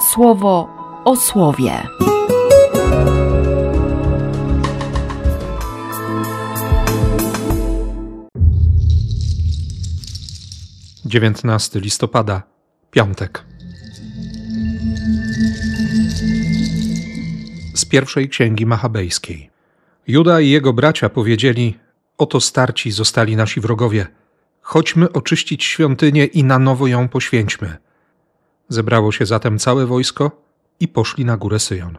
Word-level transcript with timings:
słowo 0.00 0.68
o 1.04 1.16
słowie. 1.16 1.72
Dziewiętnasty 11.04 11.80
listopada, 11.80 12.42
piątek. 12.90 13.44
Z 17.74 17.84
pierwszej 17.84 18.28
księgi 18.28 18.66
machabejskiej. 18.66 19.50
Juda 20.06 20.40
i 20.40 20.50
jego 20.50 20.72
bracia 20.72 21.08
powiedzieli: 21.08 21.78
Oto 22.18 22.40
starci 22.40 22.90
zostali 22.90 23.36
nasi 23.36 23.60
wrogowie. 23.60 24.06
Chodźmy 24.60 25.12
oczyścić 25.12 25.64
świątynię 25.64 26.24
i 26.24 26.44
na 26.44 26.58
nowo 26.58 26.86
ją 26.86 27.08
poświęćmy. 27.08 27.87
Zebrało 28.68 29.12
się 29.12 29.26
zatem 29.26 29.58
całe 29.58 29.86
wojsko 29.86 30.42
i 30.80 30.88
poszli 30.88 31.24
na 31.24 31.36
górę 31.36 31.58
Syjon. 31.58 31.98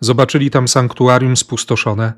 Zobaczyli 0.00 0.50
tam 0.50 0.68
sanktuarium 0.68 1.36
spustoszone, 1.36 2.12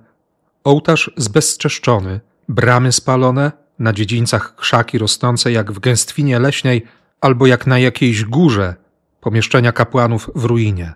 ołtarz 0.64 1.10
zbezczeszczony, 1.16 2.20
bramy 2.48 2.92
spalone, 2.92 3.52
na 3.78 3.92
dziedzińcach 3.92 4.56
krzaki 4.56 4.98
rosnące 4.98 5.52
jak 5.52 5.72
w 5.72 5.78
gęstwinie 5.78 6.38
leśnej 6.38 6.86
albo 7.20 7.46
jak 7.46 7.66
na 7.66 7.78
jakiejś 7.78 8.24
górze, 8.24 8.74
pomieszczenia 9.20 9.72
kapłanów 9.72 10.30
w 10.34 10.44
ruinie. 10.44 10.92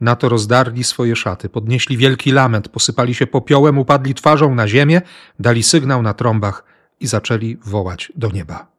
Na 0.00 0.16
to 0.16 0.28
rozdarli 0.28 0.84
swoje 0.84 1.16
szaty, 1.16 1.48
podnieśli 1.48 1.96
wielki 1.96 2.32
lament, 2.32 2.68
posypali 2.68 3.14
się 3.14 3.26
popiołem, 3.26 3.78
upadli 3.78 4.14
twarzą 4.14 4.54
na 4.54 4.68
ziemię, 4.68 5.02
dali 5.38 5.62
sygnał 5.62 6.02
na 6.02 6.14
trąbach 6.14 6.64
i 7.00 7.06
zaczęli 7.06 7.56
wołać 7.64 8.12
do 8.16 8.30
nieba. 8.30 8.73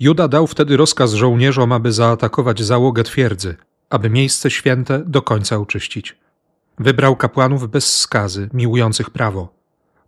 Juda 0.00 0.28
dał 0.28 0.46
wtedy 0.46 0.76
rozkaz 0.76 1.12
żołnierzom, 1.12 1.72
aby 1.72 1.92
zaatakować 1.92 2.62
załogę 2.62 3.02
twierdzy, 3.02 3.56
aby 3.90 4.10
miejsce 4.10 4.50
święte 4.50 5.02
do 5.06 5.22
końca 5.22 5.58
uczyścić. 5.58 6.16
Wybrał 6.78 7.16
kapłanów 7.16 7.70
bez 7.70 8.00
skazy, 8.00 8.48
miłujących 8.52 9.10
prawo. 9.10 9.54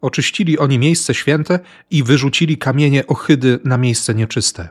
Oczyścili 0.00 0.58
oni 0.58 0.78
miejsce 0.78 1.14
święte 1.14 1.60
i 1.90 2.02
wyrzucili 2.02 2.58
kamienie 2.58 3.06
ohydy 3.06 3.58
na 3.64 3.78
miejsce 3.78 4.14
nieczyste. 4.14 4.68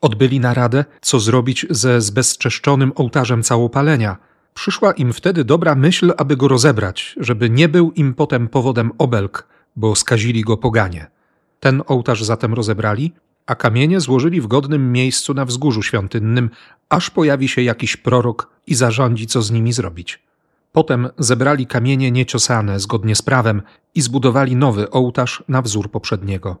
Odbyli 0.00 0.40
naradę, 0.40 0.84
co 1.00 1.20
zrobić 1.20 1.66
ze 1.70 2.00
zbezczeszczonym 2.00 2.92
ołtarzem 2.94 3.42
całopalenia. 3.42 4.16
Przyszła 4.54 4.92
im 4.92 5.12
wtedy 5.12 5.44
dobra 5.44 5.74
myśl, 5.74 6.12
aby 6.16 6.36
go 6.36 6.48
rozebrać, 6.48 7.16
żeby 7.20 7.50
nie 7.50 7.68
był 7.68 7.92
im 7.92 8.14
potem 8.14 8.48
powodem 8.48 8.90
obelg, 8.98 9.46
bo 9.76 9.94
skazili 9.94 10.42
go 10.42 10.56
poganie. 10.56 11.06
Ten 11.60 11.82
ołtarz 11.86 12.24
zatem 12.24 12.54
rozebrali, 12.54 13.12
a 13.48 13.54
kamienie 13.54 14.00
złożyli 14.00 14.40
w 14.40 14.46
godnym 14.46 14.92
miejscu 14.92 15.34
na 15.34 15.44
wzgórzu 15.44 15.82
świątynnym, 15.82 16.50
aż 16.88 17.10
pojawi 17.10 17.48
się 17.48 17.62
jakiś 17.62 17.96
prorok 17.96 18.50
i 18.66 18.74
zarządzi, 18.74 19.26
co 19.26 19.42
z 19.42 19.50
nimi 19.50 19.72
zrobić. 19.72 20.22
Potem 20.72 21.08
zebrali 21.18 21.66
kamienie 21.66 22.10
nieciosane 22.10 22.80
zgodnie 22.80 23.14
z 23.14 23.22
prawem 23.22 23.62
i 23.94 24.00
zbudowali 24.00 24.56
nowy 24.56 24.90
ołtarz 24.90 25.42
na 25.48 25.62
wzór 25.62 25.90
poprzedniego. 25.90 26.56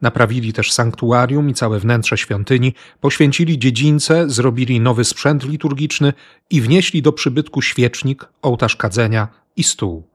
Naprawili 0.00 0.52
też 0.52 0.72
sanktuarium 0.72 1.50
i 1.50 1.54
całe 1.54 1.78
wnętrze 1.78 2.18
świątyni, 2.18 2.74
poświęcili 3.00 3.58
dziedzińce, 3.58 4.30
zrobili 4.30 4.80
nowy 4.80 5.04
sprzęt 5.04 5.44
liturgiczny 5.44 6.12
i 6.50 6.60
wnieśli 6.60 7.02
do 7.02 7.12
przybytku 7.12 7.62
świecznik, 7.62 8.28
ołtarz 8.42 8.76
kadzenia 8.76 9.28
i 9.56 9.62
stół. 9.62 10.08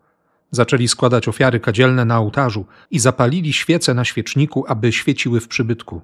Zaczęli 0.52 0.88
składać 0.88 1.28
ofiary 1.28 1.60
kadzielne 1.60 2.06
na 2.06 2.20
ołtarzu 2.20 2.66
i 2.92 3.00
zapalili 3.00 3.54
świece 3.54 3.94
na 3.94 4.06
świeczniku, 4.06 4.66
aby 4.68 4.92
świeciły 4.92 5.40
w 5.40 5.48
przybytku. 5.48 6.02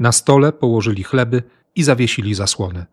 Na 0.00 0.12
stole 0.12 0.52
położyli 0.52 1.04
chleby 1.04 1.42
i 1.74 1.82
zawiesili 1.82 2.34
zasłony. 2.34 2.86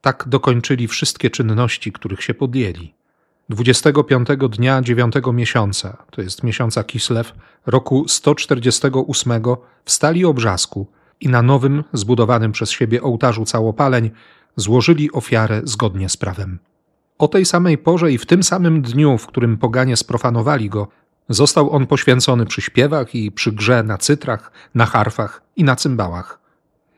Tak 0.00 0.24
dokończyli 0.28 0.88
wszystkie 0.88 1.30
czynności, 1.30 1.92
których 1.92 2.22
się 2.22 2.34
podjęli. 2.34 2.94
25 3.48 4.28
dnia 4.48 4.82
dziewiątego 4.82 5.32
miesiąca, 5.32 5.96
to 6.10 6.22
jest 6.22 6.42
miesiąca 6.42 6.84
Kislew, 6.84 7.34
roku 7.66 8.08
148, 8.08 9.42
wstali 9.84 10.24
obrzasku 10.24 10.86
i 11.20 11.28
na 11.28 11.42
nowym, 11.42 11.84
zbudowanym 11.92 12.52
przez 12.52 12.70
siebie 12.70 13.02
ołtarzu 13.02 13.44
całopaleń 13.44 14.10
złożyli 14.56 15.12
ofiarę 15.12 15.60
zgodnie 15.64 16.08
z 16.08 16.16
prawem. 16.16 16.58
O 17.18 17.28
tej 17.28 17.44
samej 17.44 17.78
porze 17.78 18.12
i 18.12 18.18
w 18.18 18.26
tym 18.26 18.42
samym 18.42 18.82
dniu, 18.82 19.18
w 19.18 19.26
którym 19.26 19.58
poganie 19.58 19.96
sprofanowali 19.96 20.70
go, 20.70 20.88
został 21.28 21.70
on 21.70 21.86
poświęcony 21.86 22.46
przy 22.46 22.62
śpiewach 22.62 23.14
i 23.14 23.32
przy 23.32 23.52
grze 23.52 23.82
na 23.82 23.98
cytrach, 23.98 24.52
na 24.74 24.86
harfach 24.86 25.42
i 25.56 25.64
na 25.64 25.76
cymbałach. 25.76 26.43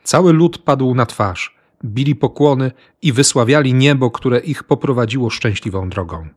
Cały 0.07 0.33
lud 0.33 0.59
padł 0.59 0.95
na 0.95 1.07
twarz, 1.07 1.57
bili 1.85 2.15
pokłony 2.15 2.73
i 3.03 3.13
wysławiali 3.13 3.75
niebo, 3.75 4.11
które 4.11 4.39
ich 4.39 4.65
poprowadziło 4.65 5.31
szczęśliwą 5.31 5.89
drogą. 5.89 6.29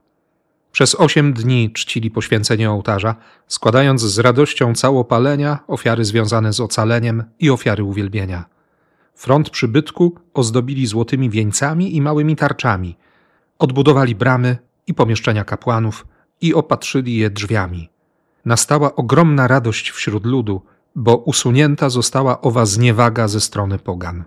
Przez 0.71 0.95
osiem 0.95 1.33
dni 1.33 1.73
czcili 1.73 2.11
poświęcenie 2.11 2.71
ołtarza, 2.71 3.15
składając 3.47 4.01
z 4.01 4.19
radością 4.19 4.75
całopalenia, 4.75 5.59
ofiary 5.67 6.05
związane 6.05 6.53
z 6.53 6.59
ocaleniem 6.59 7.23
i 7.39 7.49
ofiary 7.49 7.83
uwielbienia. 7.83 8.45
Front 9.15 9.49
przybytku 9.49 10.15
ozdobili 10.33 10.87
złotymi 10.87 11.29
wieńcami 11.29 11.95
i 11.95 12.01
małymi 12.01 12.35
tarczami. 12.35 12.97
Odbudowali 13.59 14.15
bramy 14.15 14.57
i 14.87 14.93
pomieszczenia 14.93 15.43
kapłanów 15.43 16.07
i 16.41 16.53
opatrzyli 16.53 17.15
je 17.17 17.29
drzwiami. 17.29 17.89
Nastała 18.45 18.95
ogromna 18.95 19.47
radość 19.47 19.89
wśród 19.89 20.25
ludu, 20.25 20.61
bo 20.99 21.17
usunięta 21.17 21.89
została 21.89 22.41
owa 22.41 22.65
zniewaga 22.65 23.27
ze 23.27 23.41
strony 23.41 23.79
pogan. 23.79 24.23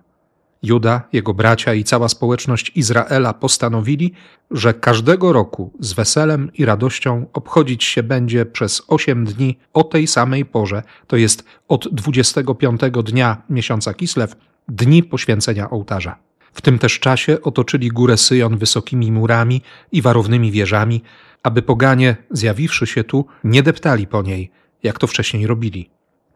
Juda, 0.63 1.03
jego 1.13 1.35
bracia 1.35 1.75
i 1.75 1.85
cała 1.85 2.09
społeczność 2.09 2.73
Izraela 2.75 3.35
postanowili, 3.35 4.13
że 4.51 4.75
każdego 4.75 5.33
roku 5.33 5.73
z 5.81 5.93
weselem 5.93 6.51
i 6.55 6.65
radością 6.65 7.27
obchodzić 7.33 7.85
się 7.85 8.03
będzie 8.03 8.47
przez 8.47 8.83
osiem 8.89 9.25
dni 9.25 9.59
o 9.73 9.85
tej 9.85 10.07
samej 10.07 10.45
porze, 10.45 10.83
to 11.07 11.17
jest 11.17 11.45
od 11.69 11.89
25 11.95 12.81
dnia 13.05 13.43
miesiąca 13.51 13.95
Kislew, 13.95 14.37
dni 14.69 15.03
poświęcenia 15.03 15.71
ołtarza. 15.71 16.17
W 16.53 16.61
tym 16.61 16.79
też 16.79 17.01
czasie 17.01 17.43
otoczyli 17.43 17.89
górę 17.89 18.17
Syjon 18.17 18.59
wysokimi 18.59 19.13
murami 19.13 19.63
i 19.93 20.03
warownymi 20.03 20.51
wieżami, 20.51 21.03
aby 21.43 21.63
poganie, 21.63 22.17
zjawiwszy 22.31 22.87
się 22.87 23.05
tu, 23.05 23.27
nie 23.45 23.63
deptali 23.63 24.07
po 24.07 24.23
niej, 24.23 24.51
jak 24.83 24.99
to 24.99 25.07
wcześniej 25.07 25.47
robili. 25.47 25.91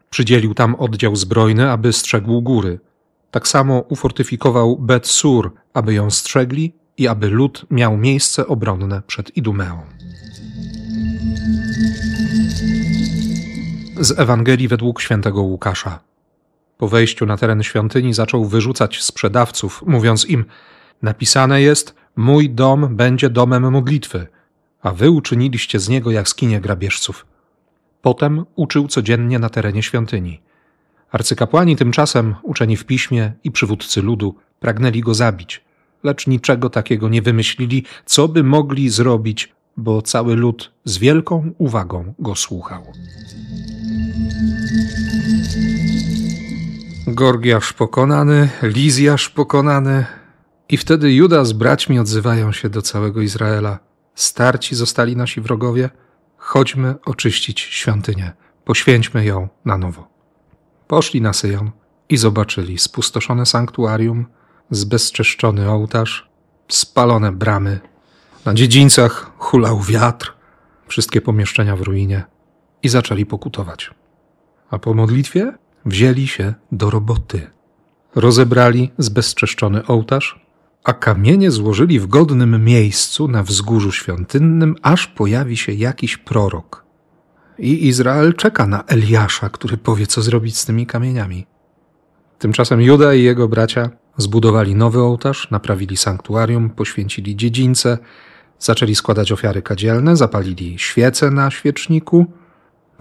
Przydzielił 0.09 0.53
tam 0.53 0.75
oddział 0.75 1.15
zbrojny, 1.15 1.71
aby 1.71 1.93
strzegł 1.93 2.41
góry. 2.41 2.79
Tak 3.31 3.47
samo 3.47 3.79
ufortyfikował 3.79 4.77
Bet 4.77 5.07
Sur, 5.07 5.53
aby 5.73 5.93
ją 5.93 6.09
strzegli 6.09 6.73
i 6.97 7.07
aby 7.07 7.29
lud 7.29 7.65
miał 7.71 7.97
miejsce 7.97 8.47
obronne 8.47 9.01
przed 9.07 9.37
Idumeą. 9.37 9.81
Z 13.99 14.19
Ewangelii 14.19 14.67
według 14.67 15.01
świętego 15.01 15.41
Łukasza. 15.41 15.99
Po 16.77 16.87
wejściu 16.87 17.25
na 17.25 17.37
teren 17.37 17.63
świątyni 17.63 18.13
zaczął 18.13 18.45
wyrzucać 18.45 19.03
sprzedawców, 19.03 19.83
mówiąc 19.87 20.25
im: 20.25 20.45
Napisane 21.01 21.61
jest: 21.61 21.95
Mój 22.15 22.49
dom 22.49 22.95
będzie 22.95 23.29
domem 23.29 23.71
modlitwy, 23.71 24.27
a 24.81 24.91
wy 24.91 25.11
uczyniliście 25.11 25.79
z 25.79 25.89
niego 25.89 26.11
jaskinie 26.11 26.61
grabieżców. 26.61 27.25
Potem 28.07 28.45
uczył 28.55 28.87
codziennie 28.87 29.39
na 29.39 29.49
terenie 29.49 29.83
świątyni. 29.83 30.41
Arcykapłani 31.11 31.75
tymczasem, 31.75 32.35
uczeni 32.43 32.77
w 32.77 32.85
piśmie 32.85 33.33
i 33.43 33.51
przywódcy 33.51 34.01
ludu, 34.01 34.35
pragnęli 34.59 35.01
go 35.01 35.13
zabić, 35.13 35.63
lecz 36.03 36.27
niczego 36.27 36.69
takiego 36.69 37.09
nie 37.09 37.21
wymyślili, 37.21 37.83
co 38.05 38.27
by 38.27 38.43
mogli 38.43 38.89
zrobić, 38.89 39.55
bo 39.77 40.01
cały 40.01 40.35
lud 40.35 40.71
z 40.85 40.97
wielką 40.97 41.51
uwagą 41.57 42.13
go 42.19 42.35
słuchał. 42.35 42.83
Gorgiasz 47.07 47.73
pokonany, 47.73 48.49
Lizjasz 48.63 49.29
pokonany, 49.29 50.05
i 50.69 50.77
wtedy 50.77 51.13
Juda 51.13 51.45
z 51.45 51.53
braćmi 51.53 51.99
odzywają 51.99 52.51
się 52.51 52.69
do 52.69 52.81
całego 52.81 53.21
Izraela. 53.21 53.79
Starci 54.15 54.75
zostali 54.75 55.15
nasi 55.15 55.41
wrogowie, 55.41 55.89
chodźmy 56.37 56.95
oczyścić 57.05 57.59
świątynię, 57.61 58.31
poświęćmy 58.65 59.25
ją 59.25 59.47
na 59.65 59.77
nowo. 59.77 60.07
Poszli 60.87 61.21
na 61.21 61.33
Syjon 61.33 61.71
i 62.09 62.17
zobaczyli 62.17 62.77
spustoszone 62.77 63.45
sanktuarium, 63.45 64.25
zbezczeszczony 64.71 65.71
ołtarz, 65.71 66.29
spalone 66.67 67.31
bramy. 67.31 67.79
Na 68.45 68.53
dziedzińcach 68.53 69.31
hulał 69.37 69.81
wiatr, 69.81 70.33
wszystkie 70.87 71.21
pomieszczenia 71.21 71.75
w 71.75 71.81
ruinie 71.81 72.23
i 72.83 72.89
zaczęli 72.89 73.25
pokutować. 73.25 73.91
A 74.69 74.79
po 74.79 74.93
modlitwie 74.93 75.53
wzięli 75.85 76.27
się 76.27 76.53
do 76.71 76.89
roboty. 76.89 77.51
Rozebrali 78.15 78.91
zbezczeszczony 78.97 79.85
ołtarz, 79.85 80.46
a 80.87 80.93
kamienie 80.93 81.51
złożyli 81.51 81.99
w 81.99 82.07
godnym 82.07 82.65
miejscu 82.65 83.27
na 83.27 83.43
wzgórzu 83.43 83.91
świątynnym, 83.91 84.75
aż 84.81 85.07
pojawi 85.07 85.57
się 85.57 85.71
jakiś 85.71 86.17
prorok– 86.17 86.83
i 87.59 87.87
Izrael 87.87 88.33
czeka 88.33 88.67
na 88.67 88.83
Eliasza, 88.83 89.49
który 89.49 89.77
powie, 89.77 90.07
co 90.07 90.21
zrobić 90.21 90.57
z 90.57 90.65
tymi 90.65 90.85
kamieniami. 90.85 91.45
Tymczasem 92.39 92.81
Juda 92.81 93.13
i 93.13 93.23
jego 93.23 93.47
bracia 93.47 93.89
Zbudowali 94.17 94.75
nowy 94.75 95.01
ołtarz, 95.01 95.51
naprawili 95.51 95.97
sanktuarium, 95.97 96.69
poświęcili 96.69 97.35
dziedzińce, 97.35 97.97
zaczęli 98.59 98.95
składać 98.95 99.31
ofiary 99.31 99.61
kadzielne, 99.61 100.15
zapalili 100.15 100.79
świece 100.79 101.31
na 101.31 101.51
świeczniku, 101.51 102.25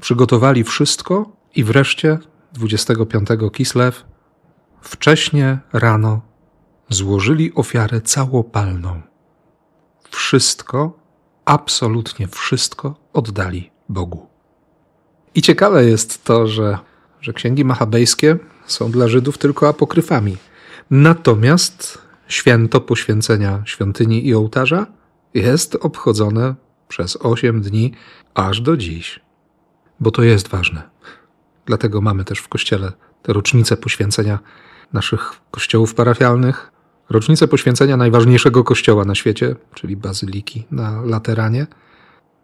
przygotowali 0.01 0.65
wszystko 0.65 1.33
i 1.55 1.65
wreszcie 1.65 2.19
25 2.53 3.29
Kislew 3.53 4.05
wcześnie 4.81 5.59
rano 5.73 6.21
złożyli 6.89 7.55
ofiarę 7.55 8.01
całopalną. 8.01 9.03
Wszystko, 10.11 10.99
absolutnie 11.45 12.29
wszystko 12.29 12.95
oddali 13.13 13.71
Bogu. 13.89 14.27
I 15.35 15.43
ciekawe 15.43 15.85
jest 15.85 16.25
to, 16.25 16.47
że, 16.47 16.79
że 17.21 17.33
księgi 17.33 17.65
machabejskie 17.65 18.39
są 18.67 18.91
dla 18.91 19.09
Żydów 19.09 19.39
tylko 19.39 19.69
apokryfami. 19.69 20.37
Natomiast 20.91 21.99
święto 22.29 22.81
poświęcenia 22.81 23.63
świątyni 23.65 24.27
i 24.27 24.35
ołtarza 24.35 24.87
jest 25.35 25.75
obchodzone 25.75 26.55
przez 26.89 27.17
osiem 27.17 27.61
dni 27.61 27.93
aż 28.35 28.61
do 28.61 28.77
dziś. 28.77 29.21
Bo 30.01 30.11
to 30.11 30.23
jest 30.23 30.49
ważne. 30.49 30.91
Dlatego 31.67 32.01
mamy 32.01 32.25
też 32.25 32.39
w 32.39 32.49
kościele 32.49 32.93
te 33.23 33.33
rocznice 33.33 33.77
poświęcenia 33.77 34.39
naszych 34.93 35.33
kościołów 35.51 35.95
parafialnych, 35.95 36.73
rocznicę 37.11 37.49
poświęcenia 37.49 37.97
najważniejszego 37.97 38.65
kościoła 38.65 39.05
na 39.05 39.15
świecie, 39.15 39.57
czyli 39.75 39.97
bazyliki 39.97 40.65
na 40.71 41.03
Lateranie. 41.05 41.67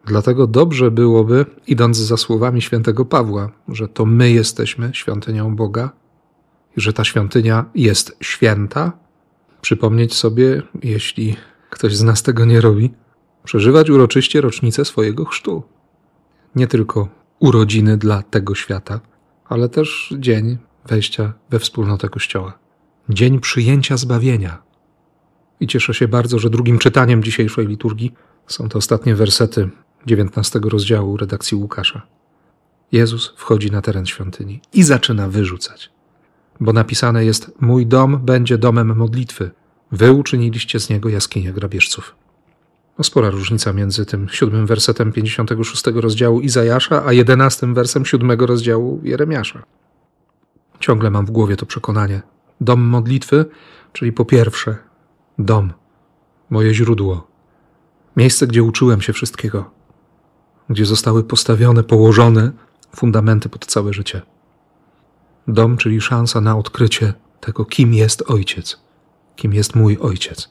Dlatego 0.07 0.47
dobrze 0.47 0.91
byłoby, 0.91 1.47
idąc 1.67 1.97
za 1.97 2.17
słowami 2.17 2.63
świętego 2.63 3.05
Pawła, 3.05 3.51
że 3.69 3.89
to 3.89 4.07
my 4.07 4.31
jesteśmy 4.31 4.91
świątynią 4.95 5.57
Boga 5.57 5.91
że 6.77 6.93
ta 6.93 7.05
świątynia 7.05 7.65
jest 7.75 8.17
święta, 8.21 8.93
przypomnieć 9.61 10.15
sobie, 10.15 10.63
jeśli 10.83 11.37
ktoś 11.71 11.97
z 11.97 12.03
nas 12.03 12.23
tego 12.23 12.45
nie 12.45 12.61
robi, 12.61 12.91
przeżywać 13.45 13.91
uroczyście 13.91 14.41
rocznicę 14.41 14.85
swojego 14.85 15.25
chrztu. 15.25 15.63
Nie 16.55 16.67
tylko 16.67 17.09
urodziny 17.39 17.97
dla 17.97 18.23
tego 18.23 18.55
świata, 18.55 19.01
ale 19.49 19.69
też 19.69 20.15
dzień 20.19 20.59
wejścia 20.87 21.33
we 21.51 21.59
wspólnotę 21.59 22.09
Kościoła. 22.09 22.62
Dzień 23.09 23.41
przyjęcia 23.41 23.97
zbawienia. 23.97 24.63
I 25.61 25.67
cieszę 25.67 25.95
się 25.95 26.09
bardzo, 26.09 26.39
że 26.39 26.51
drugim 26.51 26.79
czytaniem 26.79 27.23
dzisiejszej 27.23 27.67
liturgii 27.67 28.13
są 28.47 28.69
te 28.69 28.79
ostatnie 28.79 29.15
wersety 29.15 29.71
19 30.07 30.61
rozdziału 30.65 31.17
redakcji 31.17 31.57
Łukasza. 31.57 32.03
Jezus 32.93 33.35
wchodzi 33.37 33.71
na 33.71 33.83
teren 33.83 34.07
świątyni 34.07 34.61
i 34.73 34.83
zaczyna 34.83 35.29
wyrzucać. 35.29 35.91
Bo 36.61 36.73
napisane 36.73 37.25
jest: 37.25 37.53
Mój 37.61 37.87
dom 37.87 38.19
będzie 38.19 38.59
domem 38.59 38.97
modlitwy. 38.97 39.51
Wy 39.93 40.13
uczyniliście 40.13 40.81
z 40.81 40.91
niego 40.91 41.09
jaskinię 41.09 41.53
grabieżców. 41.53 42.15
No 42.99 43.05
spora 43.05 43.31
różnica 43.31 43.73
między 43.73 44.07
tym 44.07 44.29
siódmym 44.29 44.67
wersetem 44.67 45.13
56 45.13 45.83
rozdziału 45.95 46.41
Izajasza, 46.41 47.07
a 47.07 47.13
jedenastym 47.13 47.75
wersem 47.75 48.07
siódmego 48.07 48.47
rozdziału 48.47 49.01
Jeremiasza. 49.05 49.63
Ciągle 50.81 51.11
mam 51.11 51.27
w 51.27 51.31
głowie 51.31 51.57
to 51.57 51.67
przekonanie. 51.67 52.23
Dom 52.63 52.81
modlitwy, 52.81 53.45
czyli 53.93 54.13
po 54.13 54.25
pierwsze, 54.25 54.77
dom, 55.39 55.73
moje 56.51 56.75
źródło, 56.75 57.27
miejsce, 58.17 58.47
gdzie 58.47 58.63
uczyłem 58.63 59.01
się 59.01 59.13
wszystkiego, 59.13 59.71
gdzie 60.69 60.87
zostały 60.87 61.25
postawione, 61.25 61.83
położone 61.85 62.53
fundamenty 62.97 63.49
pod 63.49 63.67
całe 63.67 63.93
życie. 63.93 64.23
Dom, 65.49 65.77
czyli 65.77 66.01
szansa 66.01 66.41
na 66.41 66.59
odkrycie 66.59 67.15
tego, 67.41 67.65
kim 67.65 67.95
jest 67.95 68.23
ojciec, 68.31 68.81
kim 69.37 69.55
jest 69.55 69.75
mój 69.75 69.99
ojciec. 70.01 70.51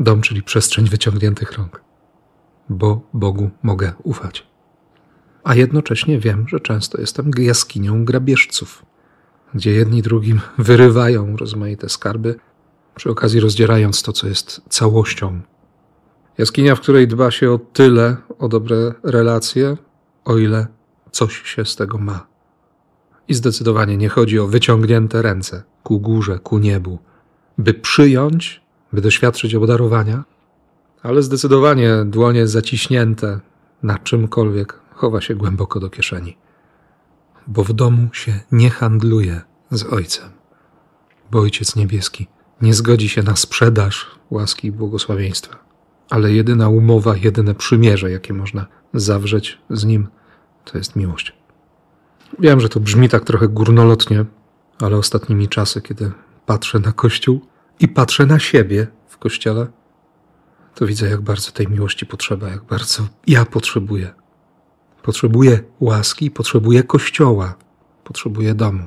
Dom, 0.00 0.20
czyli 0.20 0.42
przestrzeń 0.42 0.88
wyciągniętych 0.88 1.52
rąk, 1.52 1.82
bo 2.68 3.00
Bogu 3.12 3.50
mogę 3.62 3.92
ufać. 4.02 4.46
A 5.44 5.54
jednocześnie 5.54 6.18
wiem, 6.18 6.48
że 6.48 6.60
często 6.60 7.00
jestem 7.00 7.30
jaskinią 7.38 8.04
grabieżców 8.04 8.87
gdzie 9.54 9.72
jedni 9.72 10.02
drugim 10.02 10.40
wyrywają 10.58 11.36
rozmaite 11.36 11.88
skarby, 11.88 12.34
przy 12.94 13.10
okazji 13.10 13.40
rozdzierając 13.40 14.02
to, 14.02 14.12
co 14.12 14.28
jest 14.28 14.60
całością. 14.68 15.40
Jaskinia, 16.38 16.74
w 16.74 16.80
której 16.80 17.08
dba 17.08 17.30
się 17.30 17.50
o 17.50 17.58
tyle 17.58 18.16
o 18.38 18.48
dobre 18.48 18.94
relacje, 19.02 19.76
o 20.24 20.38
ile 20.38 20.66
coś 21.10 21.42
się 21.42 21.64
z 21.64 21.76
tego 21.76 21.98
ma. 21.98 22.26
I 23.28 23.34
zdecydowanie 23.34 23.96
nie 23.96 24.08
chodzi 24.08 24.38
o 24.38 24.46
wyciągnięte 24.46 25.22
ręce 25.22 25.62
ku 25.82 26.00
górze, 26.00 26.38
ku 26.38 26.58
niebu, 26.58 26.98
by 27.58 27.74
przyjąć, 27.74 28.62
by 28.92 29.00
doświadczyć 29.00 29.54
obdarowania, 29.54 30.24
ale 31.02 31.22
zdecydowanie 31.22 32.04
dłonie 32.04 32.46
zaciśnięte 32.46 33.40
na 33.82 33.98
czymkolwiek 33.98 34.80
chowa 34.94 35.20
się 35.20 35.34
głęboko 35.34 35.80
do 35.80 35.90
kieszeni 35.90 36.36
bo 37.48 37.64
w 37.64 37.72
domu 37.72 38.08
się 38.12 38.40
nie 38.52 38.70
handluje 38.70 39.40
z 39.70 39.84
Ojcem. 39.84 40.30
Bo 41.30 41.40
Ojciec 41.40 41.76
Niebieski 41.76 42.26
nie 42.62 42.74
zgodzi 42.74 43.08
się 43.08 43.22
na 43.22 43.36
sprzedaż 43.36 44.06
łaski 44.30 44.68
i 44.68 44.72
błogosławieństwa, 44.72 45.56
ale 46.10 46.32
jedyna 46.32 46.68
umowa, 46.68 47.16
jedyne 47.16 47.54
przymierze, 47.54 48.10
jakie 48.10 48.34
można 48.34 48.66
zawrzeć 48.94 49.58
z 49.70 49.84
Nim, 49.84 50.08
to 50.64 50.78
jest 50.78 50.96
miłość. 50.96 51.32
Wiem, 52.38 52.60
że 52.60 52.68
to 52.68 52.80
brzmi 52.80 53.08
tak 53.08 53.24
trochę 53.24 53.48
górnolotnie, 53.48 54.24
ale 54.80 54.96
ostatnimi 54.96 55.48
czasy, 55.48 55.82
kiedy 55.82 56.12
patrzę 56.46 56.78
na 56.78 56.92
Kościół 56.92 57.40
i 57.80 57.88
patrzę 57.88 58.26
na 58.26 58.38
siebie 58.38 58.86
w 59.08 59.18
Kościele, 59.18 59.66
to 60.74 60.86
widzę, 60.86 61.08
jak 61.08 61.20
bardzo 61.20 61.52
tej 61.52 61.68
miłości 61.68 62.06
potrzeba, 62.06 62.48
jak 62.48 62.64
bardzo 62.64 63.08
ja 63.26 63.44
potrzebuję 63.44 64.14
Potrzebuje 65.02 65.60
łaski, 65.80 66.30
potrzebuje 66.30 66.82
kościoła, 66.82 67.54
potrzebuje 68.04 68.54
domu, 68.54 68.86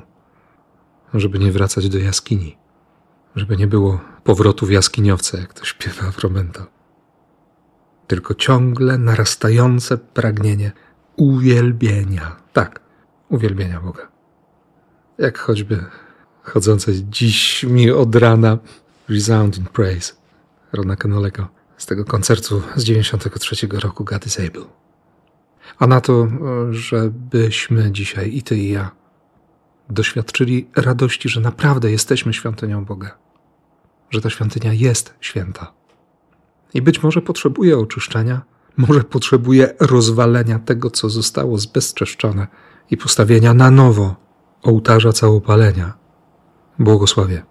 żeby 1.14 1.38
nie 1.38 1.52
wracać 1.52 1.88
do 1.88 1.98
jaskini, 1.98 2.56
żeby 3.36 3.56
nie 3.56 3.66
było 3.66 4.00
powrotu 4.24 4.66
w 4.66 4.70
jaskiniowce, 4.70 5.40
jak 5.40 5.54
to 5.54 5.64
śpiewa 5.64 6.10
Fromento. 6.10 6.66
Tylko 8.06 8.34
ciągle 8.34 8.98
narastające 8.98 9.98
pragnienie 9.98 10.72
uwielbienia. 11.16 12.36
Tak, 12.52 12.80
uwielbienia 13.28 13.80
Boga. 13.80 14.08
Jak 15.18 15.38
choćby 15.38 15.84
chodzące 16.42 16.92
dziś 17.04 17.64
mi 17.64 17.90
od 17.90 18.16
rana 18.16 18.58
Resounding 19.08 19.70
Praise 19.70 20.12
Rona 20.72 20.96
Kenolego 20.96 21.48
z 21.76 21.86
tego 21.86 22.04
koncertu 22.04 22.62
z 22.76 22.84
93 22.84 23.66
roku 23.66 24.04
God 24.04 24.26
is 24.26 24.40
Able 24.40 24.81
a 25.78 25.86
na 25.86 26.00
to, 26.00 26.28
żebyśmy 26.70 27.92
dzisiaj 27.92 28.36
i 28.36 28.42
ty 28.42 28.56
i 28.56 28.70
ja 28.70 28.90
doświadczyli 29.90 30.68
radości, 30.76 31.28
że 31.28 31.40
naprawdę 31.40 31.90
jesteśmy 31.90 32.32
świątynią 32.32 32.84
Boga, 32.84 33.10
że 34.10 34.20
ta 34.20 34.30
świątynia 34.30 34.72
jest 34.72 35.14
święta. 35.20 35.72
I 36.74 36.82
być 36.82 37.02
może 37.02 37.22
potrzebuje 37.22 37.78
oczyszczenia, 37.78 38.42
może 38.76 39.04
potrzebuje 39.04 39.74
rozwalenia 39.80 40.58
tego, 40.58 40.90
co 40.90 41.08
zostało 41.08 41.58
zbezczeszczone 41.58 42.46
i 42.90 42.96
postawienia 42.96 43.54
na 43.54 43.70
nowo 43.70 44.16
ołtarza 44.62 45.12
całopalenia. 45.12 45.92
Błogosławię. 46.78 47.42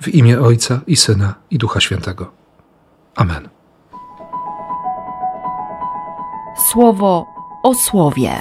W 0.00 0.08
imię 0.08 0.40
Ojca 0.40 0.80
i 0.86 0.96
Syna 0.96 1.34
i 1.50 1.58
Ducha 1.58 1.80
Świętego. 1.80 2.32
Amen. 3.14 3.48
Słowo 6.72 7.37
o 7.62 7.74
słowie. 7.74 8.40